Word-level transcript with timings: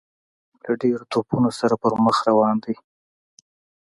له 0.63 0.71
ډیرو 0.81 1.09
توپونو 1.11 1.49
سره 1.59 1.73
پر 1.81 1.93
مخ 2.05 2.17
روان 2.29 2.55
دی. 2.63 2.75